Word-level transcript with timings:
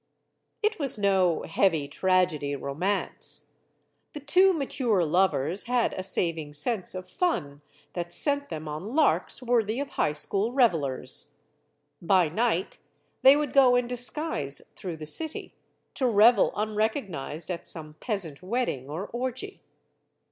It 0.63 0.79
was 0.79 0.97
no 0.97 1.43
heavy 1.43 1.87
tragedy 1.87 2.55
romance. 2.55 3.51
The 4.13 4.19
two 4.19 4.51
mature 4.51 5.05
lovers 5.05 5.65
had 5.65 5.93
a 5.93 6.01
saving 6.01 6.53
sense 6.53 6.95
of 6.95 7.07
fun 7.07 7.61
that 7.93 8.11
sent 8.11 8.49
them 8.49 8.67
on 8.67 8.95
larks 8.95 9.43
worthy 9.43 9.79
of 9.79 9.89
high 9.89 10.13
school 10.13 10.53
revelers. 10.53 11.35
By 12.01 12.29
night, 12.29 12.79
they 13.21 13.35
would 13.35 13.53
go 13.53 13.75
in 13.75 13.85
disguise 13.85 14.63
through 14.75 14.97
the 14.97 15.05
city, 15.05 15.53
to 15.93 16.07
revel 16.07 16.51
unrecognized 16.55 17.51
at 17.51 17.67
some 17.67 17.93
peasant 17.99 18.41
wedding 18.41 18.89
or 18.89 19.05
orgy. 19.09 19.61